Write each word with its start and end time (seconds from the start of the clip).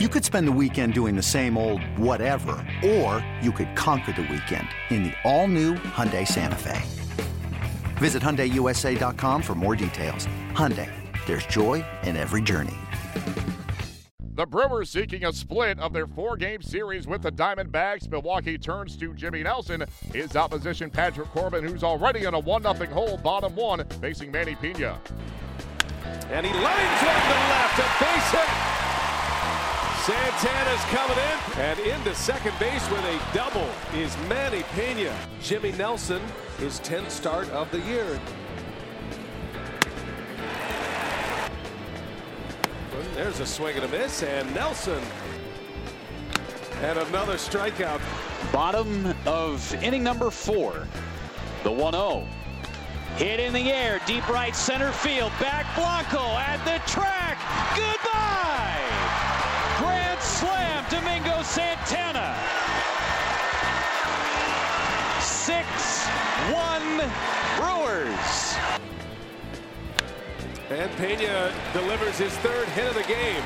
You 0.00 0.08
could 0.08 0.24
spend 0.24 0.48
the 0.48 0.58
weekend 0.60 0.92
doing 0.92 1.14
the 1.14 1.22
same 1.22 1.56
old 1.56 1.80
whatever, 1.96 2.56
or 2.84 3.24
you 3.40 3.52
could 3.52 3.76
conquer 3.76 4.10
the 4.10 4.22
weekend 4.22 4.66
in 4.90 5.04
the 5.04 5.12
all-new 5.22 5.74
Hyundai 5.74 6.26
Santa 6.26 6.56
Fe. 6.56 6.82
Visit 7.98 8.20
HyundaiUSA.com 8.20 9.40
for 9.40 9.54
more 9.54 9.76
details. 9.76 10.26
Hyundai, 10.50 10.90
there's 11.26 11.46
joy 11.46 11.84
in 12.02 12.16
every 12.16 12.42
journey. 12.42 12.74
The 14.34 14.44
Brewers 14.44 14.90
seeking 14.90 15.26
a 15.26 15.32
split 15.32 15.78
of 15.78 15.92
their 15.92 16.08
four-game 16.08 16.60
series 16.60 17.06
with 17.06 17.22
the 17.22 17.30
Diamondbacks. 17.30 18.10
Milwaukee 18.10 18.58
turns 18.58 18.96
to 18.96 19.14
Jimmy 19.14 19.44
Nelson. 19.44 19.84
His 20.12 20.34
opposition, 20.34 20.90
Patrick 20.90 21.28
Corbin, 21.28 21.62
who's 21.62 21.84
already 21.84 22.24
in 22.24 22.34
a 22.34 22.42
1-0 22.42 22.88
hole, 22.88 23.16
bottom 23.18 23.54
one, 23.54 23.84
facing 24.00 24.32
Manny 24.32 24.56
Piña. 24.56 24.98
And 26.32 26.44
he 26.44 26.52
lines 26.52 27.00
one 27.00 27.14
to 27.14 27.38
left, 27.48 27.78
a 27.78 28.04
base 28.04 28.30
hit. 28.32 28.93
Santana's 30.04 30.84
coming 30.90 31.16
in 31.16 31.60
and 31.62 31.78
into 31.80 32.14
second 32.14 32.52
base 32.58 32.90
with 32.90 33.02
a 33.06 33.18
double 33.32 33.70
is 33.94 34.14
Manny 34.28 34.60
Piña. 34.74 35.14
Jimmy 35.40 35.72
Nelson, 35.72 36.20
his 36.58 36.78
10th 36.80 37.08
start 37.08 37.48
of 37.48 37.70
the 37.70 37.80
year. 37.80 38.20
There's 43.14 43.40
a 43.40 43.46
swing 43.46 43.76
and 43.76 43.86
a 43.86 43.88
miss, 43.88 44.22
and 44.22 44.54
Nelson 44.54 45.02
and 46.82 46.98
another 46.98 47.36
strikeout. 47.36 48.02
Bottom 48.52 49.14
of 49.24 49.72
inning 49.82 50.02
number 50.02 50.28
four, 50.28 50.86
the 51.62 51.72
1 51.72 51.94
0. 51.94 52.28
Hit 53.16 53.40
in 53.40 53.54
the 53.54 53.72
air, 53.72 54.02
deep 54.06 54.28
right 54.28 54.54
center 54.54 54.92
field. 54.92 55.32
Back 55.40 55.64
Blanco 55.74 56.36
at 56.36 56.62
the 56.66 56.78
track. 56.92 57.38
Goodbye. 57.74 58.93
Domingo 61.14 61.42
Santana. 61.44 62.34
6 65.20 66.06
1 66.50 67.10
Brewers. 67.56 68.54
And 70.70 70.90
Piña 70.98 71.52
delivers 71.72 72.18
his 72.18 72.32
third 72.38 72.66
hit 72.70 72.88
of 72.88 72.94
the 72.94 73.04
game. 73.04 73.44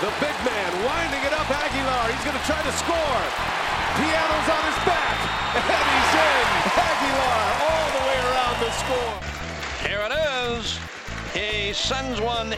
The 0.00 0.12
big 0.18 0.32
man 0.48 0.84
winding 0.86 1.20
it 1.24 1.34
up 1.34 1.50
Aguilar. 1.50 2.10
He's 2.10 2.24
going 2.24 2.38
to 2.38 2.46
try 2.46 2.62
to 2.62 2.72
score. 2.72 3.20
Piano's 4.00 4.48
on 4.48 4.64
his 4.64 4.84
back. 4.86 5.23
Sends 11.84 12.18
one 12.18 12.54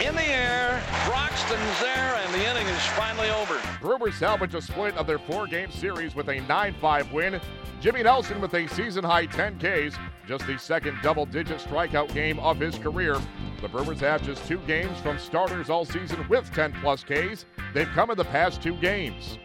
in 0.00 0.14
the 0.14 0.28
air. 0.28 0.80
Broxton's 1.04 1.80
there, 1.80 2.14
and 2.14 2.32
the 2.32 2.48
inning 2.48 2.68
is 2.68 2.86
finally 2.90 3.28
over. 3.30 3.60
Brewers 3.80 4.14
salvage 4.14 4.54
a 4.54 4.62
split 4.62 4.96
of 4.96 5.08
their 5.08 5.18
four-game 5.18 5.72
series 5.72 6.14
with 6.14 6.28
a 6.28 6.36
9-5 6.42 7.12
win. 7.12 7.40
Jimmy 7.80 8.04
Nelson 8.04 8.40
with 8.40 8.54
a 8.54 8.68
season-high 8.68 9.26
10 9.26 9.58
Ks, 9.58 9.96
just 10.24 10.46
the 10.46 10.56
second 10.56 10.96
double-digit 11.02 11.58
strikeout 11.58 12.14
game 12.14 12.38
of 12.38 12.60
his 12.60 12.78
career. 12.78 13.18
The 13.60 13.66
Brewers 13.66 13.98
have 14.00 14.22
just 14.22 14.46
two 14.46 14.58
games 14.68 14.96
from 15.00 15.18
starters 15.18 15.68
all 15.68 15.84
season 15.84 16.24
with 16.28 16.48
10-plus 16.52 17.02
Ks. 17.02 17.46
They've 17.74 17.88
come 17.88 18.12
in 18.12 18.16
the 18.16 18.24
past 18.26 18.62
two 18.62 18.76
games. 18.76 19.36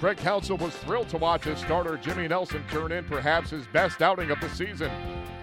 Craig 0.00 0.16
Counsell 0.16 0.56
was 0.56 0.74
thrilled 0.76 1.10
to 1.10 1.18
watch 1.18 1.44
his 1.44 1.58
starter 1.58 1.98
Jimmy 1.98 2.26
Nelson 2.26 2.64
turn 2.70 2.90
in 2.90 3.04
perhaps 3.04 3.50
his 3.50 3.66
best 3.66 4.00
outing 4.00 4.30
of 4.30 4.40
the 4.40 4.48
season. 4.48 4.90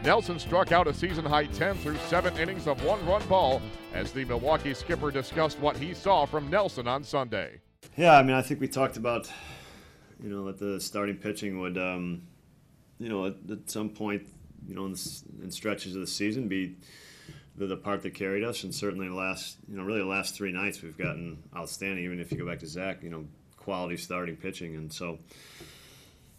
Nelson 0.04 0.38
struck 0.38 0.74
out 0.74 0.86
a 0.86 0.94
season 0.94 1.24
high 1.24 1.46
10 1.46 1.78
through 1.78 1.96
7 1.96 2.38
innings 2.38 2.68
of 2.68 2.84
one 2.84 3.06
run 3.06 3.26
ball 3.28 3.62
as 3.94 4.12
the 4.12 4.26
Milwaukee 4.26 4.74
skipper 4.74 5.12
discussed 5.12 5.58
what 5.60 5.78
he 5.78 5.94
saw 5.94 6.26
from 6.26 6.50
Nelson 6.50 6.90
on 6.90 7.06
Sunday. 7.06 7.62
Yeah, 7.96 8.18
I 8.18 8.24
mean, 8.24 8.36
I 8.36 8.42
think 8.42 8.60
we 8.60 8.68
talked 8.68 8.98
about, 8.98 9.32
you 10.22 10.30
know, 10.30 10.46
that 10.46 10.60
the 10.60 10.82
starting 10.82 11.16
pitching 11.16 11.60
would, 11.62 11.78
um, 11.78 12.24
you 13.00 13.08
know, 13.08 13.28
at, 13.28 13.36
at, 13.50 13.70
some 13.70 13.90
point, 13.90 14.24
you 14.68 14.76
know, 14.76 14.86
in, 14.86 14.96
in, 15.42 15.50
stretches 15.50 15.96
of 15.96 16.02
the 16.02 16.08
season 16.08 16.50
be 16.50 16.76
the, 17.56 17.68
the 17.68 17.78
part 17.78 18.02
that 18.02 18.14
carried 18.14 18.44
us. 18.44 18.66
And 18.66 18.76
certainly 18.76 19.08
the 19.08 19.16
last, 19.16 19.58
you 19.70 19.78
know, 19.78 19.84
really 19.84 20.00
the 20.00 20.06
last 20.06 20.36
three 20.36 20.52
nights 20.52 20.82
we've 20.82 20.98
gotten 20.98 21.42
outstanding, 21.56 22.04
even 22.04 22.20
if 22.20 22.30
you 22.30 22.38
go 22.38 22.46
back 22.46 22.60
to 22.60 22.68
Zach, 22.68 23.04
you 23.04 23.10
know, 23.10 23.26
quality 23.56 23.96
starting 23.96 24.36
pitching. 24.36 24.76
And 24.76 24.92
so 24.92 25.20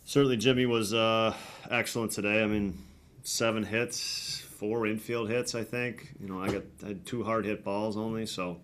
certainly 0.05 0.37
Jimmy 0.37 0.67
was 0.67 0.93
uh, 0.93 1.35
excellent 1.71 2.13
today. 2.13 2.43
I 2.43 2.47
mean, 2.47 2.77
seven 3.25 3.65
hits, 3.65 4.39
four 4.39 4.87
infield 4.87 5.29
hits, 5.29 5.57
I 5.57 5.65
think. 5.65 6.15
You 6.21 6.29
know, 6.29 6.41
I 6.41 6.53
got 6.53 6.63
I 6.85 6.89
had 6.89 7.05
two 7.05 7.25
hard 7.25 7.45
hit 7.45 7.65
balls 7.65 7.97
only, 7.97 8.27
so 8.27 8.61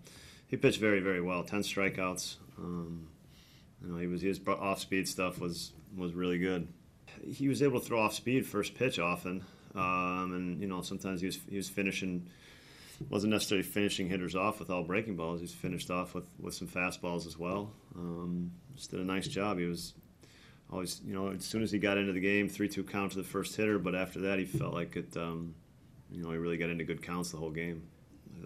he 0.47 0.55
pitched 0.55 0.79
very, 0.79 1.01
very 1.01 1.21
well. 1.21 1.43
Ten 1.43 1.61
strikeouts. 1.61 2.37
Um, 2.57 3.07
you 3.83 3.91
know, 3.91 3.97
he 3.97 4.07
was 4.07 4.21
his 4.21 4.39
off 4.47 4.79
speed 4.79 5.07
stuff 5.07 5.39
was 5.39 5.73
was 5.97 6.13
really 6.13 6.37
good. 6.39 6.67
He 7.25 7.49
was 7.49 7.61
able 7.61 7.79
to 7.79 7.85
throw 7.85 7.99
off 7.99 8.13
speed 8.13 8.45
first 8.45 8.75
pitch 8.75 8.97
often, 8.99 9.43
um, 9.75 10.31
and 10.33 10.61
you 10.61 10.67
know 10.67 10.81
sometimes 10.81 11.19
he 11.19 11.27
was 11.27 11.39
he 11.49 11.57
was 11.57 11.67
finishing 11.67 12.29
wasn't 13.09 13.33
necessarily 13.33 13.63
finishing 13.63 14.07
hitters 14.07 14.35
off 14.35 14.59
with 14.59 14.69
all 14.69 14.83
breaking 14.83 15.15
balls. 15.15 15.41
He's 15.41 15.53
finished 15.53 15.89
off 15.89 16.13
with, 16.13 16.29
with 16.39 16.53
some 16.53 16.67
fastballs 16.67 17.25
as 17.25 17.37
well. 17.37 17.71
Um, 17.95 18.51
just 18.75 18.91
did 18.91 18.99
a 18.99 19.03
nice 19.03 19.27
job. 19.27 19.57
He 19.57 19.65
was 19.65 19.95
always, 20.71 21.01
you 21.05 21.13
know, 21.13 21.29
as 21.29 21.45
soon 21.45 21.63
as 21.63 21.71
he 21.71 21.79
got 21.79 21.97
into 21.97 22.13
the 22.13 22.19
game, 22.19 22.47
three-two 22.47 22.83
count 22.83 23.11
to 23.11 23.17
the 23.17 23.23
first 23.23 23.55
hitter. 23.55 23.79
But 23.79 23.95
after 23.95 24.19
that, 24.21 24.39
he 24.39 24.45
felt 24.45 24.73
like 24.73 24.95
it. 24.95 25.15
Um, 25.17 25.55
you 26.11 26.23
know, 26.23 26.31
he 26.31 26.37
really 26.37 26.57
got 26.57 26.69
into 26.69 26.83
good 26.83 27.01
counts 27.01 27.31
the 27.31 27.37
whole 27.37 27.51
game. 27.51 27.83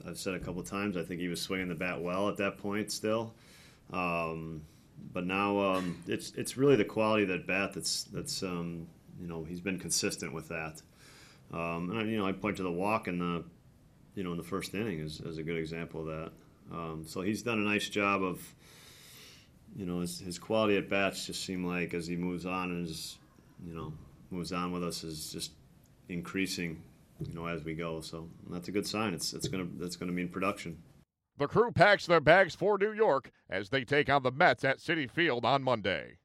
I've 0.08 0.20
said 0.20 0.36
a 0.36 0.40
couple 0.40 0.62
times. 0.64 0.98
I 0.98 1.04
think 1.04 1.20
he 1.20 1.28
was 1.28 1.42
swinging 1.42 1.70
the 1.70 1.76
bat 1.76 2.02
well 2.02 2.30
at 2.30 2.38
that 2.38 2.58
point 2.58 2.92
still. 2.92 3.34
Um, 3.92 4.62
but 5.14 5.26
now 5.26 5.60
um, 5.60 6.04
it's 6.08 6.32
it's 6.36 6.58
really 6.58 6.76
the 6.76 6.86
quality 6.86 7.24
of 7.24 7.30
that 7.30 7.48
bat 7.48 7.74
that's 7.74 8.04
that's 8.06 8.44
um, 8.44 8.88
you 9.20 9.28
know 9.28 9.44
he's 9.44 9.62
been 9.62 9.80
consistent 9.80 10.34
with 10.34 10.48
that. 10.50 10.82
Um, 11.54 11.92
and 11.92 12.00
I, 12.00 12.04
you 12.04 12.18
know 12.18 12.26
I 12.26 12.32
point 12.32 12.58
to 12.58 12.64
the 12.64 12.72
walk 12.72 13.08
in 13.08 13.20
the 13.20 13.44
you 14.16 14.24
know 14.24 14.32
in 14.32 14.38
the 14.38 14.44
first 14.44 14.74
inning 14.74 15.02
as, 15.02 15.22
as 15.28 15.38
a 15.38 15.44
good 15.44 15.58
example 15.58 16.02
of 16.02 16.08
that. 16.08 16.32
Um, 16.72 17.04
so 17.06 17.22
he's 17.22 17.44
done 17.44 17.60
a 17.60 17.64
nice 17.64 17.88
job 17.90 18.24
of 18.24 18.42
you 19.76 19.86
know, 19.86 20.00
his, 20.00 20.20
his 20.20 20.40
quality 20.40 20.78
at 20.78 20.90
bats 20.90 21.26
just 21.26 21.44
seem 21.44 21.66
like 21.66 21.94
as 21.94 22.08
he 22.08 22.16
moves 22.16 22.46
on 22.46 22.72
and 22.72 22.88
is, 22.88 23.18
you 23.66 23.76
know, 23.76 23.94
moves 24.32 24.52
on 24.52 24.72
with 24.72 24.84
us 24.84 25.04
is 25.04 25.32
just 25.32 25.52
increasing, 26.10 26.82
you 27.20 27.34
know, 27.34 27.46
as 27.46 27.64
we 27.64 27.74
go. 27.74 28.00
So 28.02 28.30
that's 28.50 28.70
a 28.70 28.72
good 28.72 28.88
sign. 28.88 29.14
It's 29.14 29.34
it's 29.34 29.48
gonna 29.48 29.68
that's 29.78 29.96
gonna 29.96 30.12
mean 30.12 30.30
production. 30.30 30.78
The 31.38 31.48
crew 31.48 31.72
packs 31.72 32.06
their 32.06 32.22
bags 32.22 32.56
for 32.56 32.78
New 32.78 32.94
York 32.94 33.32
as 33.50 33.70
they 33.70 33.84
take 33.84 34.10
on 34.10 34.24
the 34.24 34.32
Mets 34.32 34.64
at 34.64 34.80
Citi 34.80 35.10
Field 35.10 35.44
on 35.44 35.64
Monday. 35.64 36.20